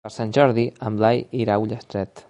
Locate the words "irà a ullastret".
1.45-2.17